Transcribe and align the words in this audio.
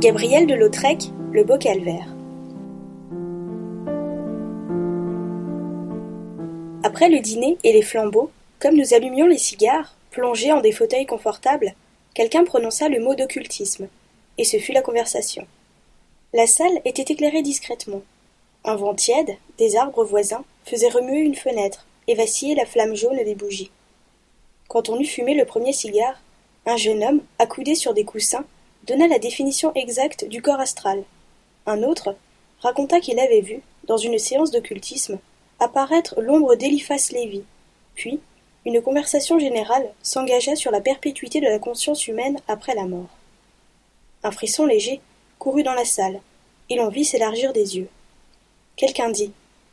Gabriel 0.00 0.46
de 0.46 0.54
Lautrec, 0.54 1.10
Le 1.30 1.44
beau 1.44 1.58
calvaire. 1.58 2.06
Après 6.82 7.10
le 7.10 7.20
dîner 7.20 7.58
et 7.64 7.74
les 7.74 7.82
flambeaux, 7.82 8.30
comme 8.60 8.76
nous 8.76 8.94
allumions 8.94 9.26
les 9.26 9.36
cigares, 9.36 9.94
plongés 10.10 10.52
en 10.52 10.62
des 10.62 10.72
fauteuils 10.72 11.04
confortables, 11.04 11.74
quelqu'un 12.14 12.44
prononça 12.44 12.88
le 12.88 12.98
mot 12.98 13.14
d'occultisme, 13.14 13.88
et 14.38 14.44
ce 14.44 14.56
fut 14.56 14.72
la 14.72 14.80
conversation. 14.80 15.46
La 16.32 16.46
salle 16.46 16.80
était 16.86 17.12
éclairée 17.12 17.42
discrètement. 17.42 18.00
Un 18.64 18.76
vent 18.76 18.94
tiède, 18.94 19.36
des 19.58 19.76
arbres 19.76 20.04
voisins, 20.04 20.46
faisait 20.64 20.88
remuer 20.88 21.20
une 21.20 21.36
fenêtre 21.36 21.84
et 22.08 22.14
vaciller 22.14 22.54
la 22.54 22.64
flamme 22.64 22.96
jaune 22.96 23.22
des 23.22 23.34
bougies. 23.34 23.70
Quand 24.66 24.88
on 24.88 24.98
eut 24.98 25.04
fumé 25.04 25.34
le 25.34 25.44
premier 25.44 25.74
cigare, 25.74 26.22
un 26.64 26.78
jeune 26.78 27.04
homme, 27.04 27.20
accoudé 27.38 27.74
sur 27.74 27.92
des 27.92 28.04
coussins, 28.04 28.46
donna 28.84 29.08
la 29.08 29.18
définition 29.18 29.72
exacte 29.74 30.24
du 30.24 30.42
corps 30.42 30.60
astral. 30.60 31.04
Un 31.66 31.82
autre 31.82 32.16
raconta 32.60 33.00
qu'il 33.00 33.18
avait 33.18 33.40
vu, 33.40 33.60
dans 33.84 33.96
une 33.96 34.18
séance 34.18 34.50
d'occultisme, 34.50 35.18
apparaître 35.58 36.20
l'ombre 36.20 36.54
d'Eliphas 36.54 37.10
Lévy. 37.12 37.42
Puis, 37.94 38.20
une 38.66 38.82
conversation 38.82 39.38
générale 39.38 39.90
s'engagea 40.02 40.56
sur 40.56 40.70
la 40.70 40.80
perpétuité 40.80 41.40
de 41.40 41.46
la 41.46 41.58
conscience 41.58 42.06
humaine 42.08 42.38
après 42.48 42.74
la 42.74 42.86
mort. 42.86 43.08
Un 44.22 44.30
frisson 44.30 44.66
léger 44.66 45.00
courut 45.38 45.62
dans 45.62 45.74
la 45.74 45.84
salle, 45.84 46.20
et 46.68 46.76
l'on 46.76 46.88
vit 46.88 47.04
s'élargir 47.04 47.52
des 47.52 47.78
yeux. 47.78 47.88
Quelqu'un 48.76 49.10
dit 49.10 49.32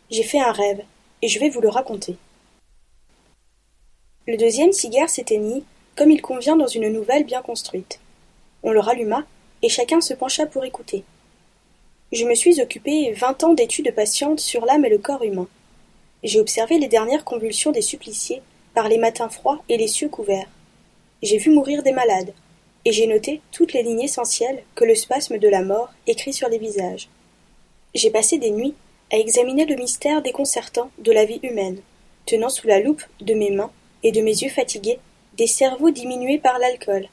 J'ai 0.10 0.24
fait 0.24 0.40
un 0.40 0.52
rêve, 0.52 0.84
et 1.22 1.28
je 1.28 1.40
vais 1.40 1.50
vous 1.50 1.62
le 1.62 1.70
raconter. 1.70 2.18
Le 4.26 4.38
deuxième 4.38 4.72
cigare 4.72 5.10
s'éteignit, 5.10 5.64
comme 5.96 6.12
il 6.12 6.22
convient 6.22 6.56
dans 6.56 6.68
une 6.68 6.90
nouvelle 6.90 7.24
bien 7.24 7.42
construite. 7.42 8.00
On 8.64 8.72
le 8.72 8.80
ralluma, 8.80 9.26
et 9.62 9.70
chacun 9.70 10.02
se 10.02 10.14
pencha 10.14 10.46
pour 10.46 10.66
écouter. 10.66 11.04
Je 12.12 12.26
me 12.26 12.36
suis 12.36 12.62
occupé 12.62 13.12
vingt 13.12 13.44
ans 13.44 13.54
d'études 13.54 13.94
patientes 13.94 14.40
sur 14.40 14.66
l'âme 14.66 14.86
et 14.86 14.90
le 14.90 14.98
corps 14.98 15.24
humain. 15.24 15.48
J'ai 16.24 16.40
observé 16.40 16.80
les 16.80 16.88
dernières 16.88 17.26
convulsions 17.26 17.72
des 17.72 17.82
suppliciés 17.82 18.42
par 18.74 18.88
les 18.88 18.98
matins 18.98 19.30
froids 19.30 19.62
et 19.70 19.78
les 19.78 19.88
cieux 19.88 20.10
couverts. 20.10 20.48
J'ai 21.22 21.38
vu 21.38 21.52
mourir 21.52 21.84
des 21.84 21.92
malades, 21.92 22.34
et 22.86 22.92
j'ai 22.92 23.08
noté 23.08 23.42
toutes 23.52 23.74
les 23.74 23.84
lignes 23.84 24.04
essentielles 24.04 24.64
que 24.76 24.86
le 24.86 24.96
spasme 24.96 25.38
de 25.38 25.48
la 25.50 25.64
mort 25.64 25.90
écrit 26.06 26.34
sur 26.34 26.48
les 26.48 26.58
visages. 26.58 27.10
J'ai 27.94 28.12
passé 28.12 28.38
des 28.38 28.52
nuits 28.52 28.76
à 29.12 29.18
examiner 29.18 29.66
le 29.66 29.76
mystère 29.76 30.22
déconcertant 30.22 30.92
de 31.00 31.12
la 31.12 31.26
vie 31.26 31.40
humaine, 31.44 31.82
tenant 32.26 32.50
sous 32.50 32.68
la 32.68 32.80
loupe 32.80 33.04
de 33.22 33.34
mes 33.34 33.52
mains 33.52 33.72
et 34.04 34.12
de 34.12 34.22
mes 34.22 34.32
yeux 34.32 34.50
fatigués 34.50 35.00
des 35.38 35.48
cerveaux 35.48 35.92
diminués 35.92 36.40
par 36.40 36.60
l'alcool, 36.60 37.08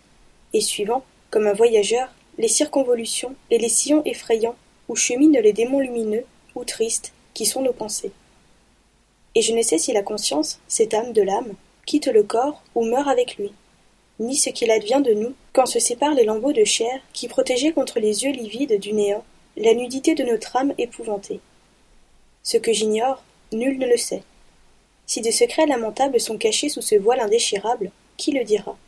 et 0.53 0.61
suivant, 0.61 1.05
comme 1.35 1.49
un 1.49 1.53
voyageur, 1.53 2.15
les 2.39 2.47
circonvolutions 2.47 3.35
et 3.51 3.59
les 3.59 3.69
sillons 3.69 4.05
effrayants 4.05 4.55
où 4.89 4.95
cheminent 4.95 5.41
les 5.41 5.53
démons 5.53 5.81
lumineux 5.81 6.25
ou 6.55 6.65
tristes 6.65 7.13
qui 7.35 7.45
sont 7.45 7.61
nos 7.61 7.73
pensées. 7.73 8.13
Et 9.35 9.43
je 9.43 9.53
ne 9.53 9.63
sais 9.63 9.79
si 9.79 9.93
la 9.93 10.05
conscience, 10.05 10.61
cette 10.69 10.95
âme 10.95 11.13
de 11.13 11.23
l'âme, 11.23 11.55
quitte 11.87 12.07
le 12.07 12.23
corps 12.23 12.63
ou 12.77 12.85
meurt 12.85 13.09
avec 13.09 13.37
lui, 13.37 13.51
ni 14.21 14.37
ce 14.37 14.51
qu'il 14.51 14.71
advient 14.71 15.03
de 15.05 15.13
nous 15.13 15.35
quand 15.53 15.67
se 15.67 15.81
séparent 15.81 16.15
les 16.15 16.23
lambeaux 16.23 16.53
de 16.53 16.63
chair 16.63 17.01
qui 17.13 17.27
protégeaient 17.27 17.73
contre 17.73 17.99
les 17.99 18.23
yeux 18.23 18.31
livides 18.31 18.79
du 18.79 18.93
néant 18.93 19.25
la 19.57 19.75
nudité 19.75 20.15
de 20.15 20.23
notre 20.23 20.55
âme 20.55 20.73
épouvantée. 20.79 21.41
Ce 22.45 22.59
que 22.59 22.73
j'ignore, 22.73 23.25
nul 23.53 23.81
ne 23.81 23.89
le 23.89 23.97
sait. 23.97 24.23
Si 25.07 25.21
des 25.21 25.33
secrets 25.33 25.67
lamentables 25.67 26.21
sont 26.21 26.39
cachés 26.39 26.69
sous 26.69 26.81
ce 26.81 26.95
voile 26.95 27.19
indéchirable, 27.19 27.91
qui 28.19 28.31
le 28.31 28.45
dira? 28.45 28.79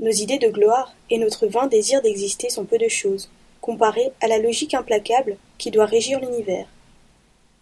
Nos 0.00 0.10
idées 0.10 0.38
de 0.38 0.48
gloire 0.48 0.94
et 1.10 1.18
notre 1.18 1.48
vain 1.48 1.66
désir 1.66 2.00
d'exister 2.02 2.50
sont 2.50 2.64
peu 2.64 2.78
de 2.78 2.86
choses, 2.86 3.30
comparés 3.60 4.12
à 4.20 4.28
la 4.28 4.38
logique 4.38 4.74
implacable 4.74 5.36
qui 5.58 5.72
doit 5.72 5.86
régir 5.86 6.20
l'univers. 6.20 6.66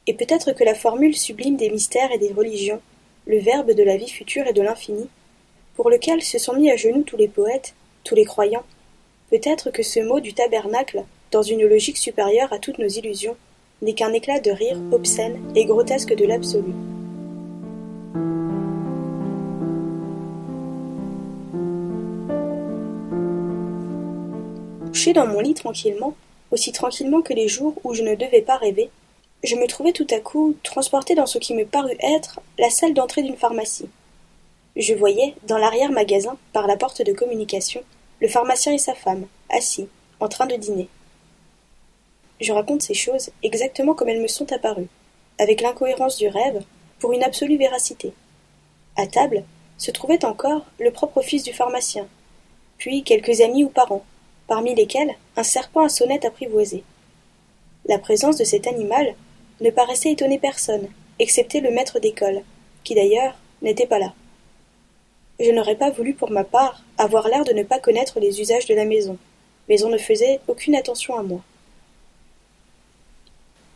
Et 0.07 0.13
peut-être 0.13 0.53
que 0.53 0.63
la 0.63 0.75
formule 0.75 1.17
sublime 1.17 1.57
des 1.57 1.71
mystères 1.71 2.13
et 2.13 2.19
des 2.19 2.33
religions, 2.33 2.83
le 3.27 3.39
verbe 3.39 3.73
de 3.73 3.83
la 3.83 3.97
vie 3.97 4.11
future 4.11 4.47
et 4.47 4.53
de 4.53 4.61
l'infini, 4.61 5.09
pour 5.75 5.89
lequel 5.89 6.23
se 6.23 6.39
sont 6.39 6.55
mis 6.55 6.71
à 6.71 6.77
genoux 6.77 7.03
tous 7.03 7.17
les 7.17 7.29
poètes, 7.29 7.75
tous 8.05 8.15
les 8.15 8.25
croyants, 8.25 8.65
peut-être 9.31 9.71
que 9.71 9.83
ce 9.83 10.01
mot 10.01 10.21
du 10.21 10.35
tabernacle, 10.35 11.05
dans 11.33 11.43
une 11.43 11.67
logique 11.67 11.99
supérieure 11.99 12.53
à 12.53 12.59
toutes 12.59 12.79
nos 12.79 12.89
illusions, 12.89 13.37
n'est 13.81 13.95
qu'un 13.95 14.13
éclat 14.13 14.41
de 14.41 14.51
rire 14.51 14.79
obscène 14.93 15.41
et 15.55 15.65
grotesque 15.65 16.15
de 16.15 16.27
l'absolu. 16.27 16.73
Couché 24.97 25.13
dans 25.13 25.27
mon 25.27 25.41
lit 25.41 25.53
tranquillement, 25.53 26.15
aussi 26.51 26.73
tranquillement 26.73 27.21
que 27.21 27.35
les 27.35 27.49
jours 27.49 27.75
où 27.85 27.93
je 27.93 28.01
ne 28.01 28.15
devais 28.15 28.41
pas 28.41 28.57
rêver, 28.57 28.89
je 29.45 29.55
me 29.55 29.67
trouvais 29.67 29.93
tout 29.93 30.07
à 30.11 30.21
coup 30.21 30.57
transporté 30.63 31.15
dans 31.15 31.27
ce 31.27 31.37
qui 31.37 31.53
me 31.53 31.67
parut 31.67 31.99
être 32.01 32.41
la 32.59 32.71
salle 32.71 32.95
d'entrée 32.95 33.21
d'une 33.21 33.37
pharmacie. 33.37 33.91
Je 34.75 34.95
voyais, 34.95 35.35
dans 35.47 35.59
l'arrière-magasin, 35.59 36.39
par 36.55 36.67
la 36.67 36.79
porte 36.79 37.03
de 37.03 37.13
communication, 37.13 37.83
le 38.23 38.29
pharmacien 38.29 38.73
et 38.73 38.79
sa 38.79 38.95
femme, 38.95 39.27
assis, 39.51 39.87
en 40.19 40.29
train 40.29 40.47
de 40.47 40.57
dîner. 40.57 40.89
Je 42.41 42.55
raconte 42.55 42.81
ces 42.81 42.95
choses 42.95 43.29
exactement 43.43 43.93
comme 43.93 44.09
elles 44.09 44.23
me 44.23 44.29
sont 44.29 44.51
apparues, 44.51 44.89
avec 45.39 45.61
l'incohérence 45.61 46.17
du 46.17 46.29
rêve, 46.29 46.63
pour 47.01 47.13
une 47.13 47.23
absolue 47.23 47.59
véracité. 47.59 48.15
À 48.97 49.07
table 49.07 49.45
se 49.77 49.91
trouvait 49.91 50.25
encore 50.25 50.65
le 50.81 50.91
propre 50.91 51.21
fils 51.21 51.43
du 51.43 51.53
pharmacien, 51.53 52.09
puis 52.79 53.03
quelques 53.03 53.43
amis 53.43 53.63
ou 53.63 53.69
parents, 53.69 54.07
parmi 54.47 54.75
lesquels 54.75 55.15
un 55.37 55.43
serpent 55.43 55.83
à 55.83 55.89
sonnette 55.89 56.25
apprivoisé. 56.25 56.85
La 57.87 57.99
présence 57.99 58.37
de 58.37 58.45
cet 58.45 58.67
animal 58.67 59.15
ne 59.61 59.71
paraissait 59.71 60.13
étonner 60.13 60.39
personne, 60.39 60.89
excepté 61.19 61.61
le 61.61 61.71
maître 61.71 61.99
d'école, 61.99 62.43
qui 62.85 62.95
d'ailleurs 62.95 63.35
n'était 63.63 63.87
pas 63.87 63.99
là. 63.99 64.13
Je 65.39 65.51
n'aurais 65.51 65.77
pas 65.77 65.91
voulu 65.91 66.15
pour 66.15 66.31
ma 66.31 66.45
part 66.45 66.83
avoir 66.99 67.29
l'air 67.29 67.45
de 67.45 67.53
ne 67.53 67.63
pas 67.63 67.79
connaître 67.79 68.21
les 68.21 68.41
usages 68.41 68.67
de 68.67 68.75
la 68.75 68.85
maison, 68.85 69.19
mais 69.69 69.85
on 69.85 69.89
ne 69.89 69.99
faisait 69.99 70.41
aucune 70.49 70.75
attention 70.75 71.17
à 71.17 71.23
moi. 71.23 71.41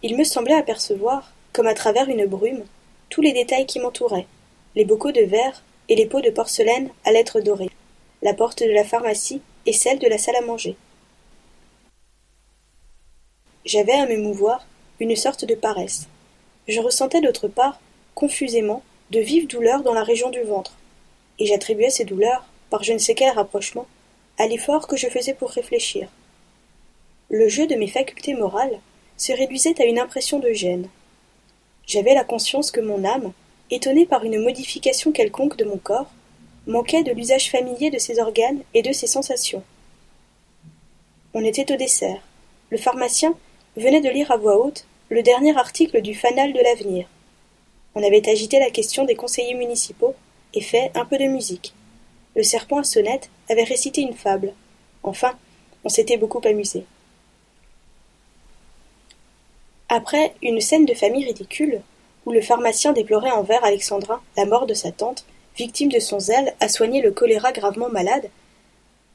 Il 0.02 0.16
me 0.16 0.24
semblait 0.24 0.54
apercevoir, 0.54 1.32
comme 1.52 1.66
à 1.66 1.74
travers 1.74 2.08
une 2.08 2.26
brume, 2.26 2.64
tous 3.10 3.20
les 3.20 3.32
détails 3.32 3.66
qui 3.66 3.80
m'entouraient, 3.80 4.26
les 4.74 4.84
bocaux 4.84 5.12
de 5.12 5.22
verre 5.22 5.62
et 5.88 5.96
les 5.96 6.06
pots 6.06 6.20
de 6.20 6.30
porcelaine 6.30 6.90
à 7.04 7.12
lettres 7.12 7.40
dorées, 7.40 7.70
la 8.22 8.32
porte 8.32 8.62
de 8.62 8.70
la 8.70 8.84
pharmacie 8.84 9.42
et 9.66 9.72
celle 9.72 9.98
de 9.98 10.08
la 10.08 10.18
salle 10.18 10.36
à 10.36 10.40
manger. 10.40 10.76
J'avais 13.64 13.92
à 13.92 14.06
me 14.06 14.16
mouvoir 14.16 14.66
une 15.00 15.16
sorte 15.16 15.44
de 15.44 15.54
paresse. 15.54 16.08
Je 16.68 16.80
ressentais 16.80 17.20
d'autre 17.20 17.48
part, 17.48 17.80
confusément, 18.14 18.82
de 19.10 19.20
vives 19.20 19.48
douleurs 19.48 19.82
dans 19.82 19.94
la 19.94 20.04
région 20.04 20.30
du 20.30 20.42
ventre, 20.42 20.76
et 21.38 21.46
j'attribuais 21.46 21.90
ces 21.90 22.04
douleurs, 22.04 22.44
par 22.70 22.82
je 22.82 22.92
ne 22.92 22.98
sais 22.98 23.14
quel 23.14 23.34
rapprochement, 23.34 23.86
à 24.38 24.46
l'effort 24.46 24.86
que 24.86 24.96
je 24.96 25.08
faisais 25.08 25.34
pour 25.34 25.50
réfléchir. 25.50 26.08
Le 27.28 27.48
jeu 27.48 27.66
de 27.66 27.74
mes 27.74 27.88
facultés 27.88 28.34
morales 28.34 28.80
se 29.16 29.32
réduisait 29.32 29.80
à 29.80 29.84
une 29.84 29.98
impression 29.98 30.38
de 30.38 30.52
gêne. 30.52 30.88
J'avais 31.86 32.14
la 32.14 32.24
conscience 32.24 32.70
que 32.70 32.80
mon 32.80 33.04
âme, 33.04 33.32
étonnée 33.70 34.06
par 34.06 34.24
une 34.24 34.42
modification 34.42 35.12
quelconque 35.12 35.56
de 35.56 35.64
mon 35.64 35.76
corps, 35.76 36.10
manquait 36.66 37.02
de 37.02 37.12
l'usage 37.12 37.50
familier 37.50 37.90
de 37.90 37.98
ses 37.98 38.18
organes 38.18 38.62
et 38.74 38.82
de 38.82 38.92
ses 38.92 39.06
sensations. 39.06 39.62
On 41.34 41.44
était 41.44 41.72
au 41.72 41.76
dessert. 41.76 42.20
Le 42.70 42.78
pharmacien 42.78 43.34
venait 43.76 44.00
de 44.00 44.08
lire 44.08 44.30
à 44.30 44.36
voix 44.36 44.58
haute 44.58 44.84
le 45.08 45.22
dernier 45.22 45.56
article 45.56 46.02
du 46.02 46.14
Fanal 46.14 46.52
de 46.52 46.60
l'avenir. 46.60 47.06
On 47.94 48.02
avait 48.02 48.28
agité 48.28 48.58
la 48.58 48.70
question 48.70 49.04
des 49.04 49.16
conseillers 49.16 49.54
municipaux 49.54 50.14
et 50.54 50.60
fait 50.60 50.90
un 50.94 51.04
peu 51.04 51.18
de 51.18 51.24
musique. 51.24 51.74
Le 52.36 52.42
serpent 52.42 52.78
à 52.78 52.84
sonnette 52.84 53.30
avait 53.48 53.64
récité 53.64 54.02
une 54.02 54.14
fable. 54.14 54.54
Enfin, 55.02 55.36
on 55.84 55.88
s'était 55.88 56.16
beaucoup 56.16 56.40
amusé. 56.44 56.84
Après 59.88 60.34
une 60.42 60.60
scène 60.60 60.86
de 60.86 60.94
famille 60.94 61.24
ridicule, 61.24 61.82
où 62.26 62.32
le 62.32 62.40
pharmacien 62.40 62.92
déplorait 62.92 63.30
envers 63.30 63.64
Alexandrin 63.64 64.20
la 64.36 64.44
mort 64.44 64.66
de 64.66 64.74
sa 64.74 64.92
tante, 64.92 65.24
victime 65.60 65.90
de 65.90 65.98
son 65.98 66.18
zèle 66.18 66.54
à 66.60 66.68
soigner 66.70 67.02
le 67.02 67.12
choléra 67.12 67.52
gravement 67.52 67.90
malade, 67.90 68.30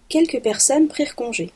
quelques 0.09 0.39
personnes 0.41 0.87
prirent 0.87 1.15
congé. 1.15 1.51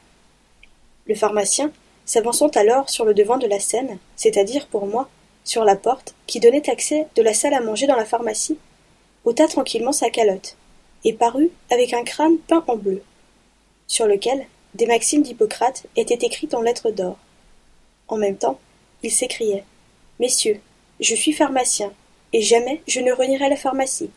Le 1.06 1.14
pharmacien, 1.14 1.72
s'avançant 2.06 2.48
alors 2.56 2.90
sur 2.90 3.06
le 3.06 3.14
devant 3.14 3.38
de 3.38 3.46
la 3.46 3.60
scène, 3.60 4.00
c'est-à-dire 4.16 4.66
pour 4.66 4.88
moi, 4.88 5.08
sur 5.44 5.64
la 5.64 5.76
porte 5.76 6.16
qui 6.26 6.40
donnait 6.40 6.72
accès 6.72 7.06
de 7.16 7.22
la 7.22 7.36
salle 7.36 7.54
à 7.54 7.62
manger 7.62 7.86
dans 7.86 7.96
la 7.96 8.06
pharmacie, 8.06 8.58
ôta 9.26 9.48
tranquillement 9.48 9.92
sa 9.92 10.10
calotte, 10.10 10.56
et 11.04 11.14
parut 11.14 11.52
avec 11.70 11.94
un 11.94 12.04
crâne 12.04 12.40
peint 12.40 12.64
en 12.68 12.76
bleu, 12.76 13.04
sur 13.86 14.08
lequel 14.08 14.48
des 14.74 14.88
maximes 14.88 15.22
d'Hippocrate 15.22 15.84
étaient 15.96 16.26
écrites 16.26 16.56
en 16.56 16.62
lettres 16.62 16.90
d'or. 16.90 17.20
En 18.08 18.18
même 18.18 18.38
temps, 18.38 18.60
il 19.04 19.12
s'écriait 19.12 19.66
Messieurs, 20.20 20.60
je 21.00 21.14
suis 21.14 21.34
pharmacien, 21.34 21.94
et 22.34 22.42
jamais 22.42 22.82
je 22.88 23.02
ne 23.02 23.12
renierai 23.12 23.50
la 23.50 23.56
pharmacie. 23.56 24.10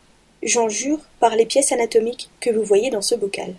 J'en 0.45 0.67
jure 0.67 0.99
par 1.21 1.37
les 1.37 1.45
pièces 1.45 1.71
anatomiques 1.71 2.29
que 2.41 2.49
vous 2.49 2.63
voyez 2.63 2.89
dans 2.89 3.01
ce 3.01 3.15
bocal. 3.15 3.55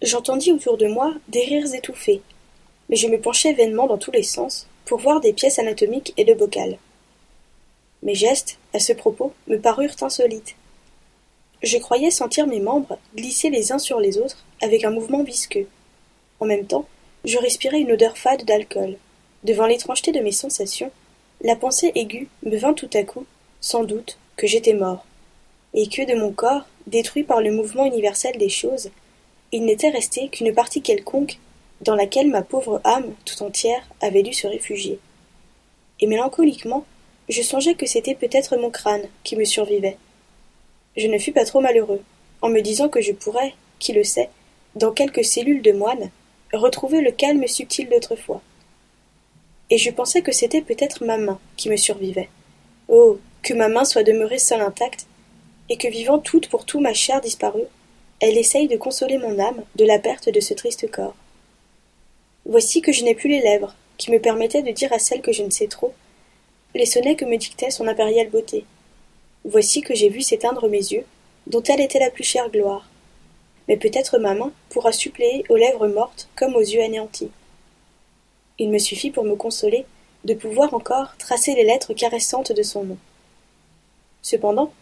J'entendis 0.00 0.50
autour 0.50 0.78
de 0.78 0.86
moi 0.86 1.12
des 1.28 1.42
rires 1.42 1.74
étouffés, 1.74 2.22
mais 2.88 2.96
je 2.96 3.06
me 3.06 3.20
penchai 3.20 3.52
vainement 3.52 3.86
dans 3.86 3.98
tous 3.98 4.10
les 4.12 4.22
sens 4.22 4.66
pour 4.86 4.98
voir 4.98 5.20
des 5.20 5.34
pièces 5.34 5.58
anatomiques 5.58 6.14
et 6.16 6.24
le 6.24 6.34
bocal. 6.34 6.78
Mes 8.02 8.14
gestes, 8.14 8.56
à 8.72 8.78
ce 8.78 8.94
propos, 8.94 9.34
me 9.46 9.58
parurent 9.58 10.02
insolites. 10.02 10.56
Je 11.62 11.76
croyais 11.76 12.10
sentir 12.10 12.46
mes 12.46 12.60
membres 12.60 12.98
glisser 13.14 13.50
les 13.50 13.72
uns 13.72 13.78
sur 13.78 14.00
les 14.00 14.16
autres 14.16 14.42
avec 14.62 14.84
un 14.84 14.90
mouvement 14.90 15.22
visqueux. 15.22 15.68
En 16.40 16.46
même 16.46 16.66
temps, 16.66 16.86
je 17.26 17.36
respirais 17.36 17.80
une 17.80 17.92
odeur 17.92 18.16
fade 18.16 18.46
d'alcool. 18.46 18.96
Devant 19.44 19.66
l'étrangeté 19.66 20.12
de 20.12 20.20
mes 20.20 20.32
sensations, 20.32 20.92
la 21.42 21.56
pensée 21.56 21.92
aiguë 21.94 22.28
me 22.42 22.56
vint 22.56 22.72
tout 22.72 22.90
à 22.94 23.02
coup, 23.02 23.26
sans 23.60 23.84
doute, 23.84 24.18
que 24.36 24.46
j'étais 24.46 24.74
mort, 24.74 25.04
et 25.76 25.88
que 25.88 26.02
de 26.02 26.18
mon 26.18 26.32
corps, 26.32 26.66
détruit 26.86 27.22
par 27.22 27.40
le 27.40 27.52
mouvement 27.52 27.84
universel 27.84 28.36
des 28.38 28.48
choses, 28.48 28.90
il 29.52 29.64
n'était 29.64 29.90
resté 29.90 30.28
qu'une 30.28 30.52
partie 30.52 30.82
quelconque 30.82 31.38
dans 31.82 31.94
laquelle 31.94 32.28
ma 32.28 32.42
pauvre 32.42 32.80
âme 32.84 33.14
tout 33.24 33.42
entière 33.42 33.86
avait 34.00 34.22
dû 34.22 34.32
se 34.32 34.46
réfugier. 34.46 34.98
Et 36.00 36.06
mélancoliquement, 36.06 36.84
je 37.28 37.42
songeais 37.42 37.74
que 37.74 37.86
c'était 37.86 38.14
peut-être 38.14 38.56
mon 38.56 38.70
crâne 38.70 39.06
qui 39.22 39.36
me 39.36 39.44
survivait. 39.44 39.98
Je 40.96 41.06
ne 41.06 41.18
fus 41.18 41.32
pas 41.32 41.44
trop 41.44 41.60
malheureux, 41.60 42.02
en 42.40 42.48
me 42.48 42.60
disant 42.60 42.88
que 42.88 43.02
je 43.02 43.12
pourrais, 43.12 43.54
qui 43.78 43.92
le 43.92 44.04
sait, 44.04 44.30
dans 44.74 44.92
quelques 44.92 45.24
cellules 45.24 45.62
de 45.62 45.72
moine, 45.72 46.10
retrouver 46.52 47.02
le 47.02 47.12
calme 47.12 47.46
subtil 47.46 47.88
d'autrefois. 47.88 48.40
Et 49.68 49.78
je 49.78 49.90
pensais 49.90 50.22
que 50.22 50.32
c'était 50.32 50.62
peut-être 50.62 51.04
ma 51.04 51.18
main 51.18 51.38
qui 51.56 51.68
me 51.68 51.76
survivait. 51.76 52.28
Oh. 52.88 53.18
Que 53.42 53.54
ma 53.54 53.68
main 53.68 53.84
soit 53.84 54.02
demeurée 54.02 54.38
seule 54.38 54.60
intacte, 54.60 55.06
et 55.68 55.76
que 55.76 55.88
vivant 55.88 56.18
toute 56.18 56.48
pour 56.48 56.64
tout 56.64 56.80
ma 56.80 56.94
chair 56.94 57.20
disparue, 57.20 57.66
elle 58.20 58.38
essaye 58.38 58.68
de 58.68 58.76
consoler 58.76 59.18
mon 59.18 59.38
âme 59.38 59.62
de 59.76 59.84
la 59.84 59.98
perte 59.98 60.28
de 60.28 60.40
ce 60.40 60.54
triste 60.54 60.90
corps. 60.90 61.16
Voici 62.44 62.80
que 62.80 62.92
je 62.92 63.04
n'ai 63.04 63.14
plus 63.14 63.28
les 63.28 63.40
lèvres, 63.40 63.74
qui 63.98 64.10
me 64.10 64.20
permettaient 64.20 64.62
de 64.62 64.70
dire 64.70 64.92
à 64.92 64.98
celle 64.98 65.22
que 65.22 65.32
je 65.32 65.42
ne 65.42 65.50
sais 65.50 65.66
trop 65.66 65.92
les 66.76 66.86
sonnets 66.86 67.16
que 67.16 67.24
me 67.24 67.36
dictait 67.36 67.70
son 67.70 67.88
impériale 67.88 68.28
beauté. 68.28 68.64
Voici 69.44 69.80
que 69.80 69.94
j'ai 69.94 70.08
vu 70.08 70.20
s'éteindre 70.20 70.68
mes 70.68 70.78
yeux, 70.92 71.04
dont 71.46 71.62
elle 71.62 71.80
était 71.80 71.98
la 71.98 72.10
plus 72.10 72.24
chère 72.24 72.50
gloire. 72.50 72.88
Mais 73.68 73.76
peut-être 73.76 74.18
ma 74.18 74.34
main 74.34 74.52
pourra 74.68 74.92
suppléer 74.92 75.44
aux 75.48 75.56
lèvres 75.56 75.88
mortes 75.88 76.28
comme 76.36 76.54
aux 76.54 76.60
yeux 76.60 76.82
anéantis. 76.82 77.30
Il 78.58 78.70
me 78.70 78.78
suffit 78.78 79.10
pour 79.10 79.24
me 79.24 79.36
consoler 79.36 79.86
de 80.24 80.34
pouvoir 80.34 80.74
encore 80.74 81.16
tracer 81.18 81.54
les 81.54 81.64
lettres 81.64 81.94
caressantes 81.94 82.52
de 82.52 82.62
son 82.62 82.84
nom. 82.84 82.98
Cependant, 84.22 84.72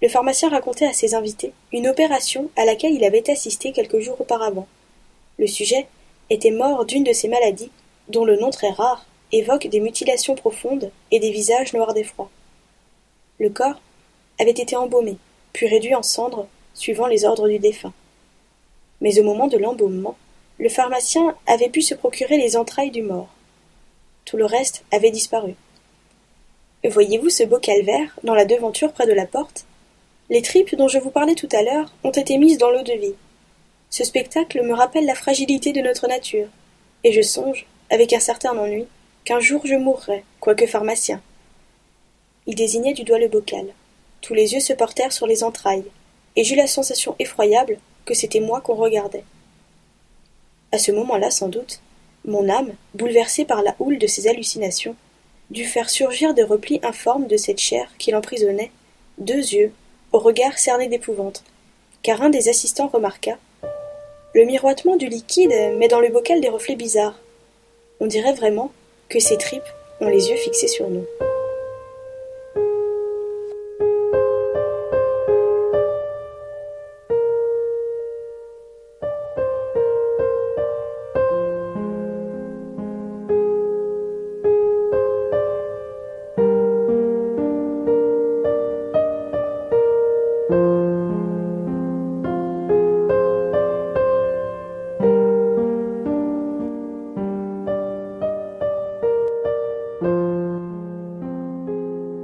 le 0.00 0.08
pharmacien 0.08 0.48
racontait 0.48 0.86
à 0.86 0.92
ses 0.92 1.14
invités 1.14 1.52
une 1.72 1.88
opération 1.88 2.50
à 2.56 2.64
laquelle 2.64 2.94
il 2.94 3.04
avait 3.04 3.30
assisté 3.30 3.72
quelques 3.72 3.98
jours 3.98 4.20
auparavant. 4.20 4.68
Le 5.38 5.46
sujet 5.46 5.88
était 6.30 6.50
mort 6.50 6.84
d'une 6.84 7.04
de 7.04 7.12
ces 7.12 7.28
maladies, 7.28 7.70
dont 8.08 8.24
le 8.24 8.36
nom 8.36 8.50
très 8.50 8.70
rare 8.70 9.06
évoque 9.32 9.66
des 9.66 9.80
mutilations 9.80 10.34
profondes 10.34 10.90
et 11.10 11.20
des 11.20 11.30
visages 11.30 11.72
noirs 11.72 11.94
d'effroi. 11.94 12.30
Le 13.38 13.50
corps 13.50 13.80
avait 14.40 14.50
été 14.50 14.76
embaumé, 14.76 15.16
puis 15.52 15.66
réduit 15.66 15.94
en 15.94 16.02
cendres, 16.02 16.46
suivant 16.74 17.06
les 17.06 17.24
ordres 17.24 17.48
du 17.48 17.58
défunt. 17.58 17.92
Mais 19.00 19.18
au 19.18 19.24
moment 19.24 19.48
de 19.48 19.58
l'embaumement, 19.58 20.16
le 20.58 20.68
pharmacien 20.68 21.36
avait 21.46 21.68
pu 21.68 21.82
se 21.82 21.94
procurer 21.94 22.36
les 22.36 22.56
entrailles 22.56 22.90
du 22.90 23.02
mort. 23.02 23.28
Tout 24.24 24.36
le 24.36 24.44
reste 24.44 24.84
avait 24.92 25.10
disparu. 25.10 25.54
Voyez-vous 26.84 27.30
ce 27.30 27.42
beau 27.42 27.58
calvaire, 27.58 28.18
dans 28.22 28.34
la 28.34 28.44
devanture 28.44 28.92
près 28.92 29.06
de 29.06 29.12
la 29.12 29.26
porte? 29.26 29.66
Les 30.30 30.42
tripes 30.42 30.74
dont 30.76 30.88
je 30.88 30.98
vous 30.98 31.10
parlais 31.10 31.34
tout 31.34 31.48
à 31.52 31.62
l'heure 31.62 31.94
ont 32.04 32.10
été 32.10 32.36
mises 32.36 32.58
dans 32.58 32.70
l'eau 32.70 32.82
de 32.82 32.92
vie. 32.92 33.14
Ce 33.88 34.04
spectacle 34.04 34.62
me 34.62 34.74
rappelle 34.74 35.06
la 35.06 35.14
fragilité 35.14 35.72
de 35.72 35.80
notre 35.80 36.06
nature, 36.06 36.48
et 37.02 37.12
je 37.12 37.22
songe, 37.22 37.66
avec 37.88 38.12
un 38.12 38.20
certain 38.20 38.56
ennui, 38.58 38.84
qu'un 39.24 39.40
jour 39.40 39.62
je 39.64 39.74
mourrai, 39.74 40.24
quoique 40.40 40.66
pharmacien. 40.66 41.22
Il 42.46 42.56
désignait 42.56 42.92
du 42.92 43.04
doigt 43.04 43.18
le 43.18 43.28
bocal. 43.28 43.66
Tous 44.20 44.34
les 44.34 44.52
yeux 44.52 44.60
se 44.60 44.74
portèrent 44.74 45.12
sur 45.12 45.26
les 45.26 45.44
entrailles, 45.44 45.86
et 46.36 46.44
j'eus 46.44 46.56
la 46.56 46.66
sensation 46.66 47.16
effroyable 47.18 47.78
que 48.04 48.12
c'était 48.14 48.40
moi 48.40 48.60
qu'on 48.60 48.74
regardait. 48.74 49.24
À 50.72 50.78
ce 50.78 50.92
moment-là, 50.92 51.30
sans 51.30 51.48
doute, 51.48 51.80
mon 52.26 52.50
âme, 52.50 52.74
bouleversée 52.94 53.46
par 53.46 53.62
la 53.62 53.74
houle 53.78 53.98
de 53.98 54.06
ces 54.06 54.28
hallucinations, 54.28 54.96
dut 55.50 55.64
faire 55.64 55.88
surgir 55.88 56.34
des 56.34 56.42
replis 56.42 56.80
informes 56.82 57.26
de 57.26 57.38
cette 57.38 57.58
chair 57.58 57.90
qui 57.96 58.10
l'emprisonnait, 58.10 58.70
deux 59.16 59.54
yeux, 59.54 59.72
au 60.12 60.18
regard 60.18 60.58
cerné 60.58 60.88
d'épouvante, 60.88 61.42
car 62.02 62.22
un 62.22 62.30
des 62.30 62.48
assistants 62.48 62.88
remarqua 62.88 63.36
Le 64.34 64.44
miroitement 64.44 64.96
du 64.96 65.06
liquide 65.06 65.52
met 65.78 65.88
dans 65.88 66.00
le 66.00 66.08
bocal 66.08 66.40
des 66.40 66.48
reflets 66.48 66.76
bizarres. 66.76 67.18
On 68.00 68.06
dirait 68.06 68.34
vraiment 68.34 68.72
que 69.08 69.20
ces 69.20 69.36
tripes 69.36 69.62
ont 70.00 70.08
les 70.08 70.30
yeux 70.30 70.36
fixés 70.36 70.68
sur 70.68 70.88
nous. 70.88 71.06